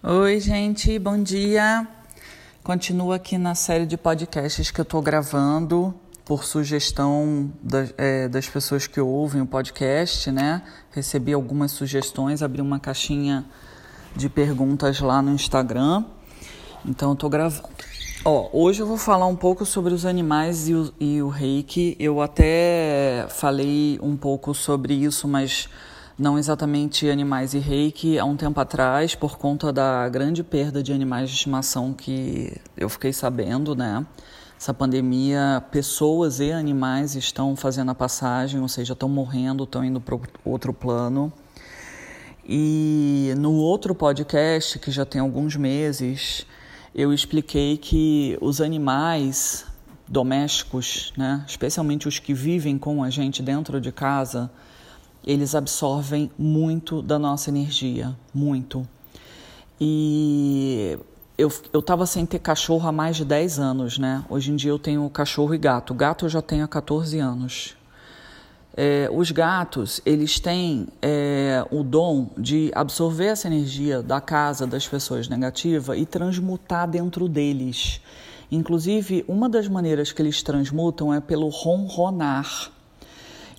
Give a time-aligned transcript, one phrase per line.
[0.00, 1.84] Oi, gente, bom dia.
[2.62, 5.92] Continuo aqui na série de podcasts que eu estou gravando
[6.24, 10.62] por sugestão das, é, das pessoas que ouvem o podcast, né?
[10.92, 13.44] Recebi algumas sugestões, abri uma caixinha
[14.14, 16.04] de perguntas lá no Instagram.
[16.86, 17.68] Então, estou gravando.
[18.24, 21.96] Ó, hoje eu vou falar um pouco sobre os animais e o, e o reiki.
[21.98, 25.68] Eu até falei um pouco sobre isso, mas
[26.18, 30.92] não exatamente animais e reiki, há um tempo atrás, por conta da grande perda de
[30.92, 34.04] animais de estimação que eu fiquei sabendo, né?
[34.58, 40.00] Essa pandemia, pessoas e animais estão fazendo a passagem, ou seja, estão morrendo, estão indo
[40.00, 41.32] para outro plano.
[42.44, 46.44] E no outro podcast, que já tem alguns meses,
[46.92, 49.64] eu expliquei que os animais
[50.08, 54.50] domésticos, né, especialmente os que vivem com a gente dentro de casa,
[55.24, 58.86] eles absorvem muito da nossa energia, muito.
[59.80, 60.98] E
[61.36, 64.24] eu estava sem ter cachorro há mais de 10 anos, né?
[64.28, 65.94] Hoje em dia eu tenho cachorro e gato.
[65.94, 67.76] Gato eu já tenho há 14 anos.
[68.76, 74.86] É, os gatos, eles têm é, o dom de absorver essa energia da casa das
[74.86, 78.00] pessoas negativa e transmutar dentro deles.
[78.50, 82.70] Inclusive, uma das maneiras que eles transmutam é pelo ronronar.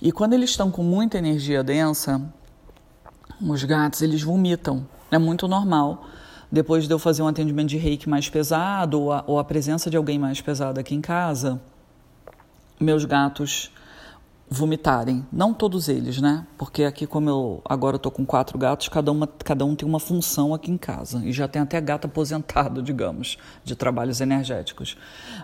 [0.02, 2.22] E quando eles estão com muita energia densa,
[3.40, 4.86] os gatos eles vomitam.
[5.10, 6.06] É muito normal.
[6.50, 9.90] Depois de eu fazer um atendimento de reiki mais pesado ou a, ou a presença
[9.90, 11.60] de alguém mais pesado aqui em casa,
[12.78, 13.70] meus gatos
[14.50, 15.24] vomitarem.
[15.32, 16.44] Não todos eles, né?
[16.58, 20.00] Porque aqui, como eu agora estou com quatro gatos, cada, uma, cada um tem uma
[20.00, 21.22] função aqui em casa.
[21.24, 24.96] E já tem até gato aposentado, digamos, de trabalhos energéticos.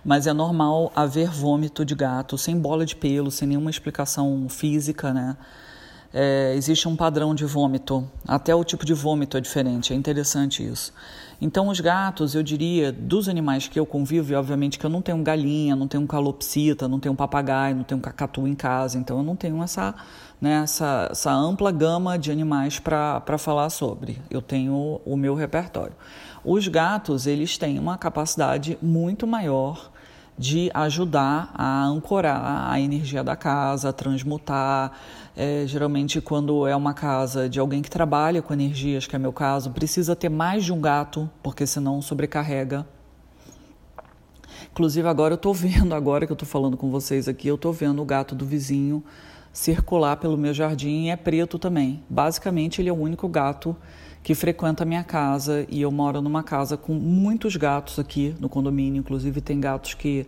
[0.04, 5.14] Mas é normal haver vômito de gato sem bola de pelo, sem nenhuma explicação física,
[5.14, 5.36] né?
[6.18, 10.66] é, existe um padrão de vômito, até o tipo de vômito é diferente, é interessante
[10.66, 10.90] isso.
[11.40, 15.02] Então, os gatos, eu diria, dos animais que eu convivo, e obviamente que eu não
[15.02, 19.22] tenho galinha, não tenho calopsita, não tenho papagaio, não tenho cacatu em casa, então eu
[19.22, 19.94] não tenho essa,
[20.40, 24.18] né, essa, essa ampla gama de animais para falar sobre.
[24.30, 25.94] Eu tenho o meu repertório.
[26.44, 29.90] Os gatos, eles têm uma capacidade muito maior
[30.38, 34.92] de ajudar a ancorar a energia da casa, a transmutar.
[35.34, 39.32] É, geralmente, quando é uma casa de alguém que trabalha com energias, que é meu
[39.32, 42.86] caso, precisa ter mais de um gato, porque senão sobrecarrega.
[44.70, 47.72] Inclusive, agora eu estou vendo, agora que eu estou falando com vocês aqui, eu estou
[47.72, 49.02] vendo o gato do vizinho
[49.52, 52.04] circular pelo meu jardim e é preto também.
[52.10, 53.74] Basicamente, ele é o único gato
[54.26, 58.48] que frequenta a minha casa e eu moro numa casa com muitos gatos aqui no
[58.48, 60.26] condomínio, inclusive tem gatos que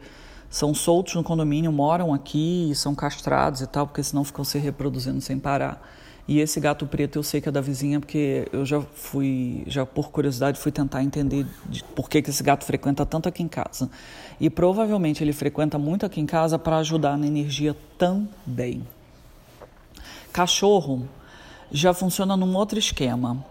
[0.49, 4.57] são soltos no condomínio, moram aqui e são castrados e tal, porque senão ficam se
[4.57, 5.83] reproduzindo sem parar.
[6.29, 9.85] E esse gato preto eu sei que é da vizinha, porque eu já fui, já
[9.85, 13.49] por curiosidade, fui tentar entender de por que, que esse gato frequenta tanto aqui em
[13.49, 13.91] casa.
[14.39, 18.87] E provavelmente ele frequenta muito aqui em casa para ajudar na energia também.
[20.33, 21.09] Cachorro
[21.73, 23.45] já funciona num outro esquema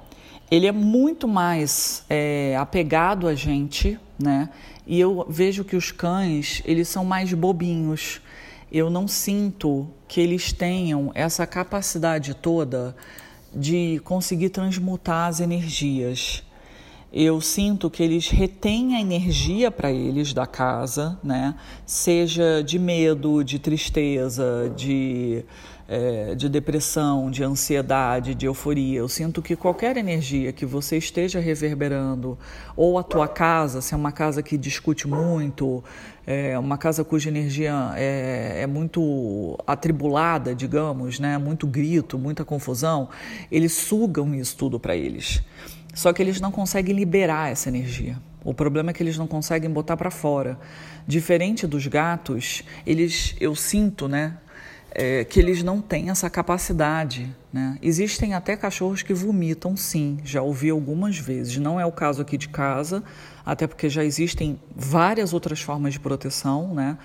[0.50, 4.50] ele é muito mais é, apegado a gente, né?
[4.86, 8.22] E eu vejo que os cães, eles são mais bobinhos.
[8.72, 12.96] Eu não sinto que eles tenham essa capacidade toda
[13.54, 16.44] de conseguir transmutar as energias.
[17.12, 21.56] Eu sinto que eles retêm a energia para eles da casa, né?
[21.86, 25.44] Seja de medo, de tristeza, de
[25.88, 29.00] é, de depressão, de ansiedade, de euforia.
[29.00, 32.38] Eu sinto que qualquer energia que você esteja reverberando,
[32.76, 35.84] ou a tua casa, se é uma casa que discute muito,
[36.26, 41.38] é uma casa cuja energia é, é muito atribulada, digamos, né?
[41.38, 43.08] muito grito, muita confusão,
[43.50, 45.42] eles sugam isso tudo para eles.
[45.94, 48.18] Só que eles não conseguem liberar essa energia.
[48.44, 50.60] O problema é que eles não conseguem botar para fora.
[51.08, 54.38] Diferente dos gatos, eles, eu sinto, né,
[54.98, 57.32] é, que eles não têm essa capacidade.
[57.54, 57.78] Né?
[57.84, 61.58] Existem até cachorros que vomitam, sim, já ouvi algumas vezes.
[61.58, 63.04] Não é o caso aqui de casa,
[63.46, 66.98] até porque já existem várias outras formas de proteção, né?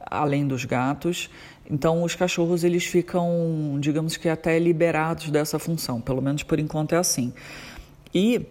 [0.00, 1.30] além dos gatos.
[1.70, 6.96] Então, os cachorros eles ficam, digamos que até liberados dessa função, pelo menos por enquanto
[6.96, 7.32] é assim.
[8.12, 8.44] E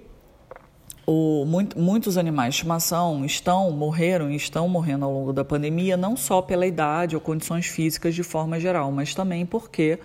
[1.05, 5.95] o, muito, muitos animais de estimação estão, morreram e estão morrendo ao longo da pandemia,
[5.95, 9.99] não só pela idade ou condições físicas de forma geral, mas também porque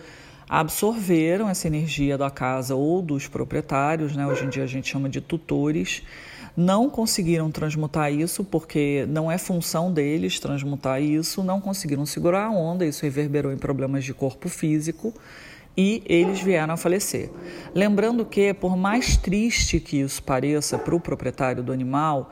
[0.48, 4.26] absorveram essa energia da casa ou dos proprietários, né?
[4.26, 6.02] hoje em dia a gente chama de tutores,
[6.56, 12.50] não conseguiram transmutar isso porque não é função deles transmutar isso, não conseguiram segurar a
[12.50, 15.14] onda, isso reverberou em problemas de corpo físico
[15.76, 17.30] e eles vieram a falecer.
[17.74, 22.30] Lembrando que, por mais triste que isso pareça para o proprietário do animal,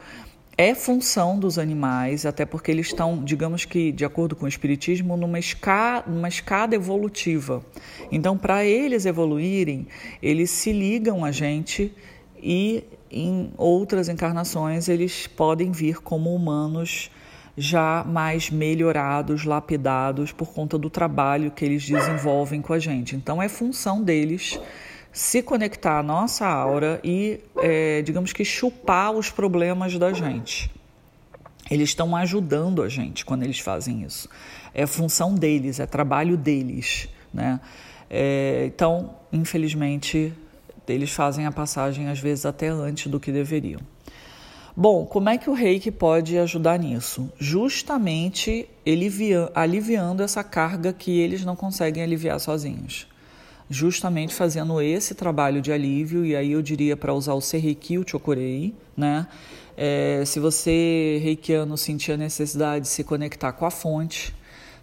[0.57, 5.17] é função dos animais, até porque eles estão, digamos que, de acordo com o Espiritismo,
[5.17, 7.65] numa, esca numa escada evolutiva.
[8.11, 9.87] Então, para eles evoluírem,
[10.21, 11.95] eles se ligam a gente
[12.43, 17.11] e em outras encarnações eles podem vir como humanos
[17.59, 23.17] já mais melhorados, lapidados por conta do trabalho que eles desenvolvem com a gente.
[23.17, 24.59] Então é função deles
[25.13, 30.71] se conectar à nossa aura e, é, digamos que, chupar os problemas da gente.
[31.69, 34.29] Eles estão ajudando a gente quando eles fazem isso.
[34.73, 37.61] É função deles, é trabalho deles, né?
[38.09, 40.33] É, então, infelizmente,
[40.87, 43.81] eles fazem a passagem às vezes até antes do que deveriam.
[44.81, 47.29] Bom, como é que o reiki pode ajudar nisso?
[47.37, 48.69] Justamente
[49.53, 53.09] aliviando essa carga que eles não conseguem aliviar sozinhos.
[53.69, 58.09] Justamente fazendo esse trabalho de alívio, e aí eu diria para usar o Serreiki, o
[58.09, 59.27] Chokurei, né?
[59.77, 64.33] É, se você, reikiano, sentir a necessidade de se conectar com a fonte,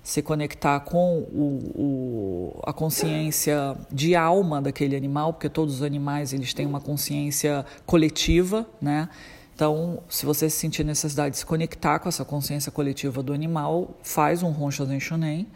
[0.03, 6.33] se conectar com o, o, a consciência de alma daquele animal, porque todos os animais
[6.33, 9.07] eles têm uma consciência coletiva, né?
[9.55, 14.43] Então, se você sentir necessidade de se conectar com essa consciência coletiva do animal, faz
[14.43, 15.47] um Honsha Shonen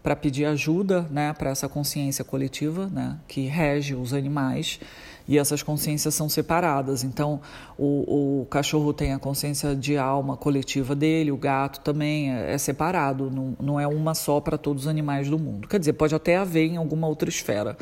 [0.00, 4.78] para pedir ajuda né, para essa consciência coletiva né, que rege os animais
[5.26, 7.02] e essas consciências são separadas.
[7.02, 7.40] Então,
[7.76, 12.58] o, o, cachorro tem a consciência de alma coletiva dele, o gato também é, é
[12.58, 15.66] separado, não, não é uma só para todos os animais do mundo.
[15.66, 17.76] Quer dizer, pode até haver em alguma outra esfera,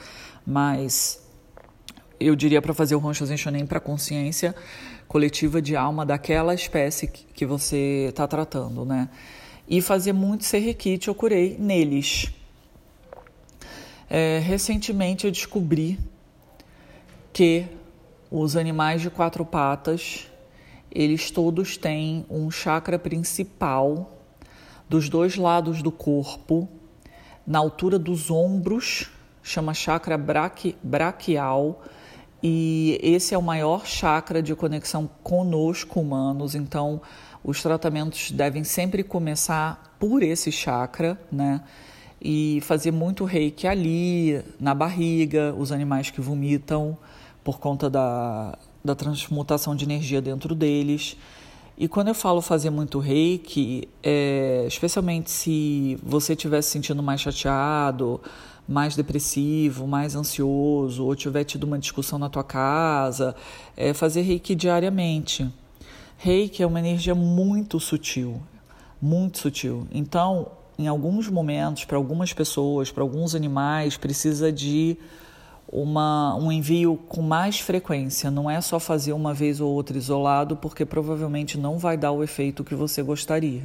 [0.46, 1.22] mas
[2.18, 4.54] eu diria para fazer o Ronchazen Shonen para consciência
[5.08, 9.08] coletiva de alma daquela espécie que você está tratando, né?
[9.66, 12.31] E fazer muito serrequite, eu curei neles.
[14.08, 15.99] É, recentemente eu descobri
[17.32, 17.66] que
[18.31, 20.26] os animais de quatro patas,
[20.90, 24.12] eles todos têm um chakra principal
[24.88, 26.69] dos dois lados do corpo,
[27.46, 29.11] na altura dos ombros,
[29.43, 31.82] chama chakra braqui, braquial,
[32.43, 37.00] e esse é o maior chakra de conexão conosco humanos, então
[37.43, 41.62] os tratamentos devem sempre começar por esse chakra, né?
[42.20, 46.99] E fazer muito reiki ali, na barriga, os animais que vomitam
[47.44, 51.17] por conta da, da transmutação de energia dentro deles.
[51.76, 57.20] E quando eu falo fazer muito reiki, é, especialmente se você estiver se sentindo mais
[57.20, 58.20] chateado,
[58.68, 63.34] mais depressivo, mais ansioso, ou tiver tido uma discussão na tua casa,
[63.74, 65.50] é fazer reiki diariamente.
[66.18, 68.42] Reiki é uma energia muito sutil,
[69.00, 69.86] muito sutil.
[69.90, 70.48] Então,
[70.78, 74.98] em alguns momentos, para algumas pessoas, para alguns animais, precisa de
[75.70, 78.30] uma, um envio com mais frequência.
[78.30, 82.22] Não é só fazer uma vez ou outra isolado, porque provavelmente não vai dar o
[82.22, 83.62] efeito que você gostaria.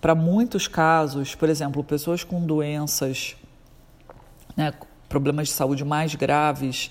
[0.00, 3.36] Para muitos casos, por exemplo, pessoas com doenças
[4.56, 4.72] né,
[5.08, 6.90] problemas de saúde mais graves,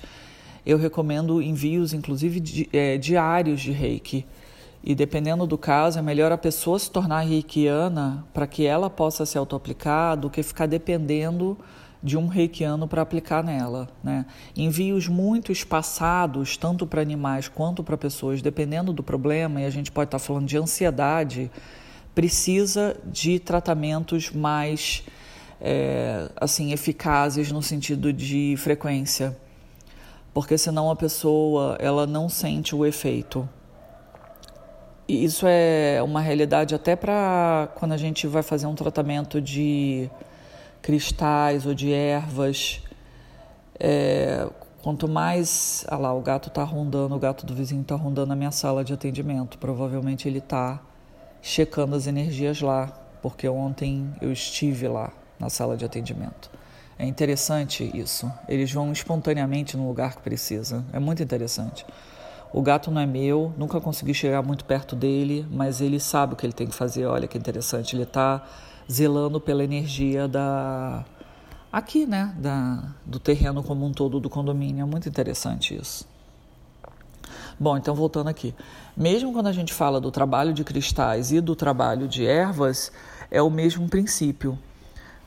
[0.65, 4.25] eu recomendo envios, inclusive di, é, diários de reiki.
[4.83, 9.25] E dependendo do caso, é melhor a pessoa se tornar reikiana para que ela possa
[9.25, 11.57] se auto-aplicar do que ficar dependendo
[12.03, 13.89] de um reikiano para aplicar nela.
[14.03, 14.27] Né?
[14.55, 19.91] Envios muito espaçados, tanto para animais quanto para pessoas, dependendo do problema, e a gente
[19.91, 21.49] pode estar falando de ansiedade,
[22.13, 25.03] precisa de tratamentos mais
[25.59, 29.35] é, assim eficazes no sentido de frequência,
[30.33, 33.47] porque senão a pessoa ela não sente o efeito.
[35.07, 40.09] E isso é uma realidade até para quando a gente vai fazer um tratamento de
[40.81, 42.81] cristais ou de ervas.
[43.79, 44.49] É,
[44.81, 45.85] quanto mais.
[45.87, 48.83] Ah lá, o gato está rondando, o gato do vizinho está rondando a minha sala
[48.83, 49.59] de atendimento.
[49.59, 50.81] Provavelmente ele está
[51.39, 52.87] checando as energias lá,
[53.21, 56.49] porque ontem eu estive lá na sala de atendimento.
[56.97, 58.31] É interessante isso.
[58.47, 60.83] Eles vão espontaneamente no lugar que precisa.
[60.93, 61.85] É muito interessante.
[62.53, 66.37] O gato não é meu, nunca consegui chegar muito perto dele, mas ele sabe o
[66.37, 67.05] que ele tem que fazer.
[67.05, 67.95] Olha que interessante.
[67.95, 68.45] Ele está
[68.89, 71.03] zelando pela energia da
[71.69, 74.83] aqui, né, da, do terreno como um todo do condomínio.
[74.83, 76.07] É muito interessante isso.
[77.59, 78.55] Bom, então voltando aqui.
[78.95, 82.89] Mesmo quando a gente fala do trabalho de cristais e do trabalho de ervas,
[83.29, 84.57] é o mesmo princípio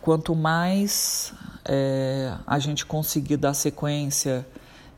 [0.09, 1.35] quanto mais
[1.67, 4.47] é, a gente conseguir dar sequência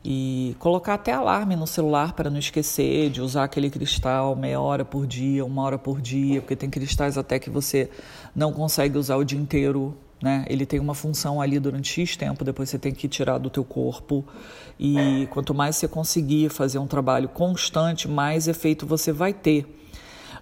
[0.05, 4.85] e colocar até alarme no celular para não esquecer de usar aquele cristal meia hora
[4.85, 7.89] por dia, uma hora por dia, porque tem cristais até que você
[8.33, 10.45] não consegue usar o dia inteiro né?
[10.47, 13.65] Ele tem uma função ali durante X tempo, depois você tem que tirar do teu
[13.65, 14.23] corpo.
[14.79, 19.80] E quanto mais você conseguir fazer um trabalho constante, mais efeito você vai ter.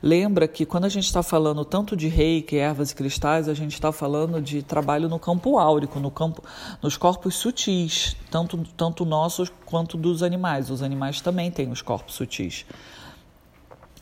[0.01, 3.74] Lembra que quando a gente está falando tanto de reiki, ervas e cristais, a gente
[3.74, 6.41] está falando de trabalho no campo áurico, no campo,
[6.82, 10.70] nos corpos sutis, tanto, tanto nossos quanto dos animais.
[10.70, 12.65] Os animais também têm os corpos sutis.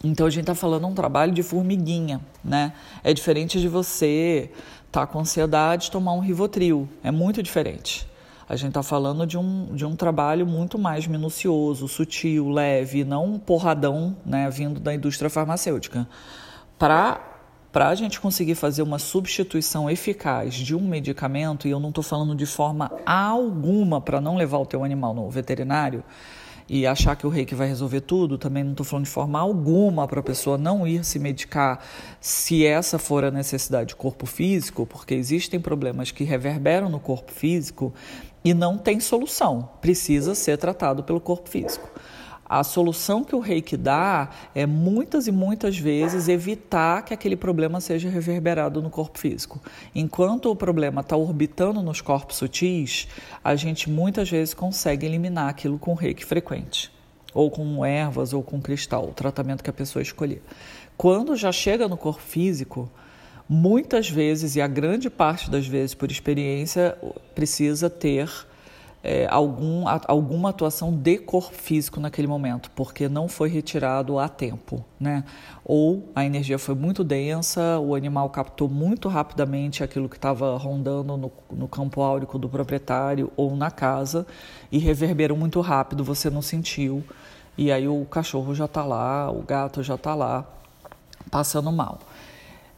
[0.04, 2.74] Então a gente está falando um trabalho de formiguinha, né?
[3.04, 4.52] É diferente de você
[4.86, 6.88] estar tá com ansiedade tomar um Rivotril.
[7.04, 8.08] É muito diferente.
[8.50, 13.26] A gente está falando de um, de um trabalho muito mais minucioso, sutil, leve, não
[13.26, 16.08] um porradão né, vindo da indústria farmacêutica.
[16.80, 17.34] Para
[17.70, 22.04] para a gente conseguir fazer uma substituição eficaz de um medicamento, e eu não estou
[22.04, 26.04] falando de forma alguma para não levar o teu animal no veterinário
[26.70, 30.08] e achar que o reiki vai resolver tudo, também não estou falando de forma alguma
[30.08, 31.80] para a pessoa não ir se medicar
[32.20, 37.32] se essa for a necessidade de corpo físico, porque existem problemas que reverberam no corpo
[37.32, 37.94] físico
[38.44, 41.90] e não tem solução, precisa ser tratado pelo corpo físico.
[42.50, 47.82] A solução que o reiki dá é muitas e muitas vezes evitar que aquele problema
[47.82, 49.60] seja reverberado no corpo físico.
[49.94, 53.10] Enquanto o problema está orbitando nos corpos sutis,
[53.44, 56.90] a gente muitas vezes consegue eliminar aquilo com reiki frequente,
[57.34, 60.42] ou com ervas, ou com cristal, o tratamento que a pessoa escolher.
[60.96, 62.90] Quando já chega no corpo físico,
[63.50, 66.98] muitas vezes, e a grande parte das vezes por experiência,
[67.34, 68.30] precisa ter
[69.04, 74.28] é, algum, a, alguma atuação de corpo físico naquele momento, porque não foi retirado a
[74.28, 75.24] tempo, né?
[75.64, 81.16] Ou a energia foi muito densa, o animal captou muito rapidamente aquilo que estava rondando
[81.16, 84.28] no, no campo áurico do proprietário ou na casa
[84.70, 87.04] e reverberou muito rápido, você não sentiu,
[87.58, 90.46] e aí o cachorro já está lá, o gato já está lá,
[91.32, 92.00] passando mal.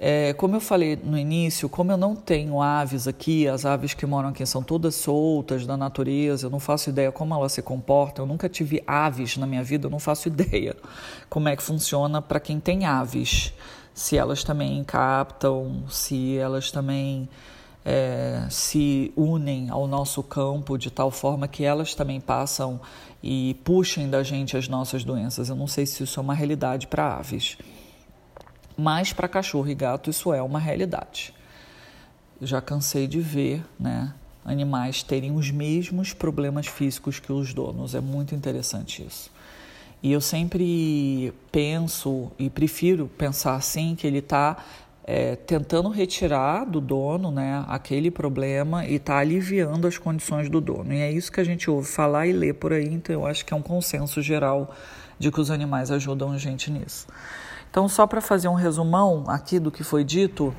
[0.02, 4.06] É, como eu falei no início, como eu não tenho aves aqui, as aves que
[4.06, 8.24] moram aqui são todas soltas da natureza, eu não faço ideia como elas se comportam,
[8.24, 10.74] eu nunca tive aves na minha vida, eu não faço ideia
[11.30, 13.54] como é que funciona para quem tem aves.
[13.94, 17.28] Se elas também captam, se elas também
[17.84, 22.80] é, se unem ao nosso campo de tal forma que elas também passam
[23.22, 25.50] e puxem da gente as nossas doenças.
[25.50, 27.58] Eu não sei se isso é uma realidade para aves
[28.80, 31.34] mas para cachorro e gato isso é uma realidade.
[32.40, 34.14] Eu já cansei de ver, né,
[34.46, 37.94] animais terem os mesmos problemas físicos que os donos.
[37.94, 39.30] É muito interessante isso.
[40.02, 44.58] E eu sempre penso e prefiro pensar assim que ele está
[45.04, 50.94] é, tentando retirar do dono né, aquele problema e está aliviando as condições do dono.
[50.94, 53.46] E é isso que a gente ouve falar e ler por aí, então eu acho
[53.46, 54.74] que é um consenso geral
[55.18, 57.08] de que os animais ajudam a gente nisso.
[57.70, 60.56] Então, só para fazer um resumão aqui do que foi dito,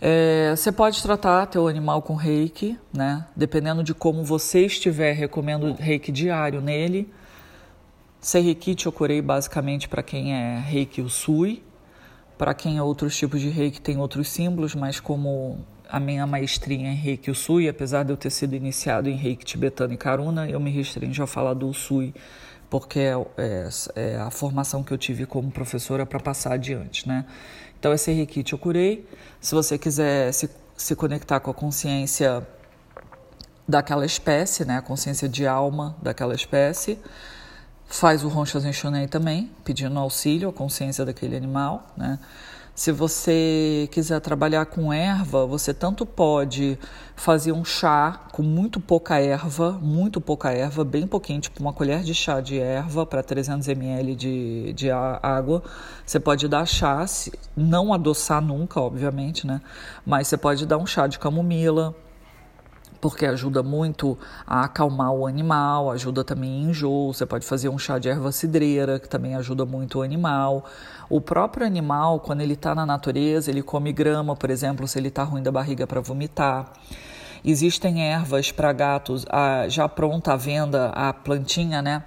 [0.00, 3.24] é, você pode tratar teu animal com reiki, né?
[3.34, 7.12] Dependendo de como você estiver, recomendo reiki diário nele.
[8.20, 11.62] Seirikit eu curei basicamente para quem é reiki usui.
[12.36, 16.88] Para quem é outros tipos de reiki tem outros símbolos, mas como a minha maestria
[16.88, 20.58] em reiki usui, apesar de eu ter sido iniciado em reiki tibetano e karuna, eu
[20.58, 22.12] me restringo a falar do usui
[22.68, 27.24] porque é, é, é a formação que eu tive como professora para passar adiante, né?
[27.78, 29.08] Então, esse requinte eu curei.
[29.40, 32.46] Se você quiser se, se conectar com a consciência
[33.68, 34.78] daquela espécie, né?
[34.78, 36.98] A consciência de alma daquela espécie,
[37.86, 42.18] faz o Ronchas Shunei também, pedindo auxílio à consciência daquele animal, né?
[42.76, 46.78] Se você quiser trabalhar com erva, você tanto pode
[47.16, 52.02] fazer um chá com muito pouca erva, muito pouca erva, bem pouquinho, tipo uma colher
[52.02, 55.62] de chá de erva para 300 ml de, de água.
[56.04, 57.06] Você pode dar chá,
[57.56, 59.62] não adoçar nunca, obviamente, né?
[60.04, 61.94] Mas você pode dar um chá de camomila,
[63.00, 67.12] porque ajuda muito a acalmar o animal, ajuda também em enjoo.
[67.12, 70.64] Você pode fazer um chá de erva cidreira, que também ajuda muito o animal.
[71.08, 75.08] O próprio animal, quando ele está na natureza, ele come grama, por exemplo, se ele
[75.08, 76.72] está ruim da barriga para vomitar.
[77.44, 82.02] Existem ervas para gatos a, já pronta à venda, a plantinha, né?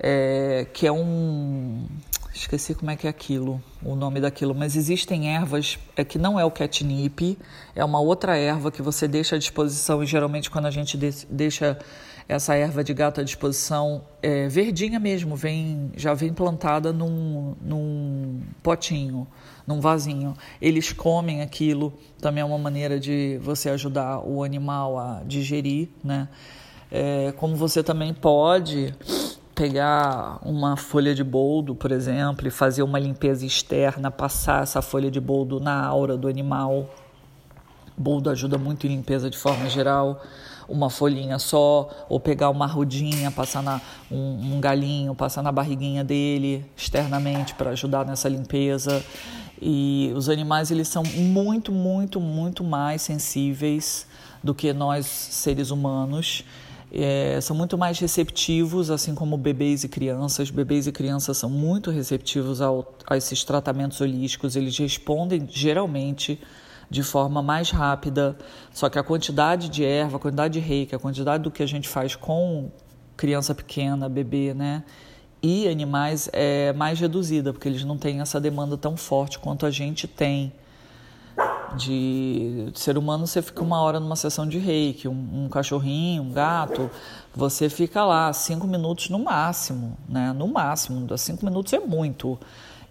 [0.00, 1.86] É, que é um
[2.34, 6.38] esqueci como é que é aquilo, o nome daquilo, mas existem ervas é que não
[6.38, 7.38] é o catnip,
[7.74, 10.96] é uma outra erva que você deixa à disposição e geralmente quando a gente
[11.30, 11.78] deixa
[12.28, 18.40] essa erva de gato à disposição é, verdinha mesmo, vem já vem plantada num, num
[18.62, 19.26] potinho,
[19.66, 20.34] num vasinho.
[20.60, 26.28] Eles comem aquilo, também é uma maneira de você ajudar o animal a digerir, né?
[26.90, 28.94] É, como você também pode
[29.54, 35.10] pegar uma folha de boldo, por exemplo, e fazer uma limpeza externa, passar essa folha
[35.10, 36.88] de boldo na aura do animal,
[37.96, 40.20] Boldo ajuda muito em limpeza de forma geral
[40.68, 43.80] uma folhinha só, ou pegar uma arrudinha, passar na,
[44.10, 49.04] um, um galinho, passar na barriguinha dele externamente para ajudar nessa limpeza.
[49.60, 54.06] E os animais eles são muito, muito, muito mais sensíveis
[54.42, 56.44] do que nós seres humanos.
[56.96, 60.48] É, são muito mais receptivos, assim como bebês e crianças.
[60.48, 64.54] Bebês e crianças são muito receptivos ao, a esses tratamentos holísticos.
[64.54, 66.40] Eles respondem geralmente
[66.88, 68.38] de forma mais rápida.
[68.72, 71.66] Só que a quantidade de erva, a quantidade de reiki, a quantidade do que a
[71.66, 72.70] gente faz com
[73.16, 74.84] criança pequena, bebê, né?
[75.42, 79.70] E animais é mais reduzida, porque eles não têm essa demanda tão forte quanto a
[79.70, 80.52] gente tem.
[81.76, 86.32] De, ser humano, você fica uma hora numa sessão de reiki, um, um cachorrinho, um
[86.32, 86.90] gato,
[87.34, 90.32] você fica lá cinco minutos no máximo, né?
[90.32, 92.38] No máximo, cinco minutos é muito.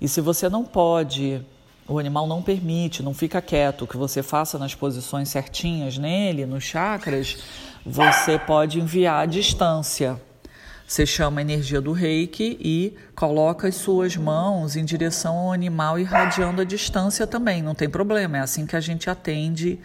[0.02, 1.44] E se você não pode
[1.88, 6.64] o animal não permite, não fica quieto, que você faça nas posições certinhas nele, nos
[6.64, 7.38] chakras,
[7.86, 10.20] você pode enviar à distância.
[10.94, 15.98] Você chama a energia do reiki e coloca as suas mãos em direção ao animal,
[15.98, 18.38] irradiando a distância também, não tem problema.
[18.38, 19.80] É assim que a gente atende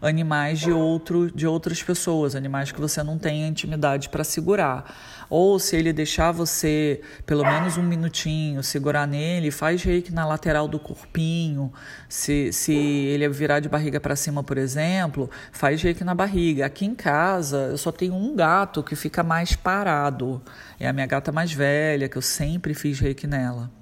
[0.00, 4.94] animais de, outro, de outras pessoas, animais que você não tem intimidade para segurar.
[5.28, 10.66] Ou se ele deixar você pelo menos um minutinho segurar nele, faz reiki na lateral
[10.66, 11.72] do corpinho.
[12.08, 16.66] Se, se ele virar de barriga para cima, por exemplo, faz reiki na barriga.
[16.66, 20.42] Aqui em casa eu só tenho um gato que fica mais parado.
[20.78, 23.79] É a minha gata mais velha, que eu sempre fiz reiki nela.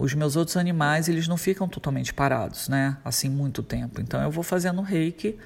[0.00, 2.96] Os meus outros animais, eles não ficam totalmente parados, né?
[3.04, 4.00] Assim, muito tempo.
[4.00, 5.36] Então, eu vou fazendo reiki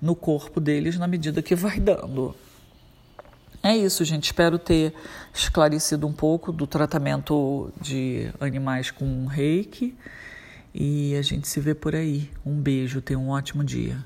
[0.00, 2.34] no corpo deles na medida que vai dando.
[3.62, 4.24] É isso, gente.
[4.24, 4.94] Espero ter
[5.34, 9.94] esclarecido um pouco do tratamento de animais com reiki.
[10.74, 12.30] E a gente se vê por aí.
[12.46, 14.02] Um beijo, tenha um ótimo dia.